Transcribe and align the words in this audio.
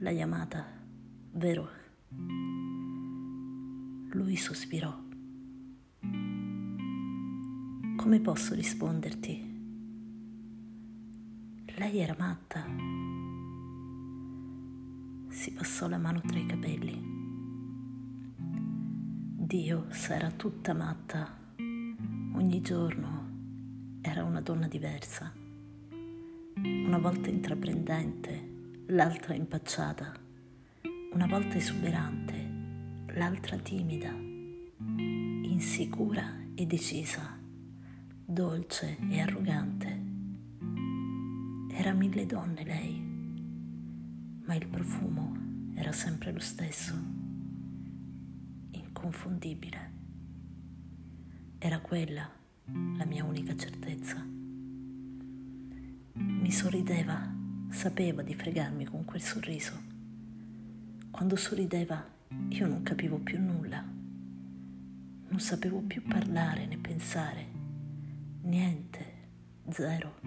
l'hai 0.00 0.20
amata, 0.22 0.64
vero? 1.32 1.68
Lui 4.12 4.36
sospirò. 4.36 4.98
Come 7.96 8.20
posso 8.20 8.54
risponderti? 8.54 9.48
Lei 11.76 11.98
era 11.98 12.16
matta. 12.18 12.64
Si 15.28 15.52
passò 15.52 15.86
la 15.86 15.98
mano 15.98 16.20
tra 16.22 16.38
i 16.38 16.46
capelli. 16.46 17.18
Dio 19.36 19.86
sarà 19.90 20.30
tutta 20.30 20.72
matta. 20.72 21.38
Ogni 22.36 22.62
giorno 22.62 23.98
era 24.00 24.24
una 24.24 24.40
donna 24.40 24.66
diversa. 24.66 25.30
Una 26.56 26.98
volta 26.98 27.28
intraprendente, 27.28 28.49
l'altra 28.90 29.34
impacciata. 29.34 30.12
Una 31.12 31.26
volta 31.26 31.56
esuberante, 31.56 33.12
l'altra 33.14 33.56
timida. 33.58 34.10
Insicura 34.10 36.38
e 36.54 36.66
decisa. 36.66 37.38
Dolce 38.24 38.98
e 39.08 39.20
arrogante. 39.20 40.08
Era 41.72 41.92
mille 41.92 42.26
donne 42.26 42.64
lei, 42.64 43.00
ma 44.44 44.56
il 44.56 44.66
profumo 44.66 45.36
era 45.76 45.92
sempre 45.92 46.32
lo 46.32 46.40
stesso, 46.40 46.94
inconfondibile. 48.72 49.92
Era 51.58 51.78
quella 51.80 52.28
la 52.96 53.04
mia 53.04 53.24
unica 53.24 53.56
certezza. 53.56 54.26
Mi 56.12 56.50
sorrideva, 56.50 57.39
sapeva 57.70 58.22
di 58.22 58.34
fregarmi 58.34 58.84
con 58.84 59.04
quel 59.04 59.22
sorriso. 59.22 59.72
Quando 61.10 61.36
sorrideva 61.36 62.04
io 62.48 62.66
non 62.66 62.82
capivo 62.82 63.18
più 63.18 63.40
nulla, 63.40 63.82
non 65.28 65.40
sapevo 65.40 65.80
più 65.80 66.02
parlare 66.02 66.66
né 66.66 66.76
pensare, 66.76 67.46
niente, 68.42 69.06
zero. 69.70 70.20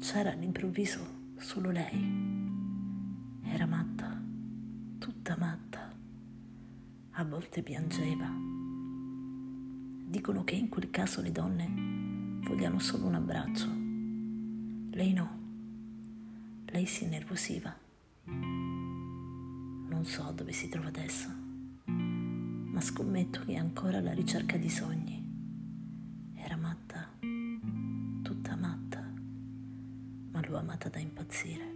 C'era 0.00 0.32
all'improvviso 0.32 1.32
solo 1.36 1.70
lei. 1.70 2.24
Era 3.44 3.66
matta, 3.66 4.20
tutta 4.98 5.36
matta. 5.38 5.94
A 7.18 7.24
volte 7.24 7.62
piangeva 7.62 8.46
Dicono 10.08 10.44
che 10.44 10.54
in 10.54 10.68
quel 10.68 10.88
caso 10.90 11.20
le 11.20 11.32
donne 11.32 11.68
vogliano 12.46 12.78
solo 12.78 13.06
un 13.06 13.16
abbraccio. 13.16 13.66
Lei 14.96 15.12
no. 15.12 15.45
Lei 16.66 16.86
si 16.86 17.04
innervosiva. 17.04 17.74
Non 18.24 20.04
so 20.04 20.32
dove 20.32 20.52
si 20.52 20.68
trova 20.68 20.88
adesso, 20.88 21.28
ma 21.86 22.80
scommetto 22.80 23.40
che 23.44 23.52
è 23.52 23.56
ancora 23.56 23.98
alla 23.98 24.12
ricerca 24.12 24.56
di 24.56 24.68
sogni. 24.68 25.24
Era 26.34 26.56
matta, 26.56 27.08
tutta 28.22 28.56
matta, 28.56 29.00
ma 30.30 30.40
l'ho 30.46 30.58
amata 30.58 30.88
da 30.88 30.98
impazzire. 30.98 31.74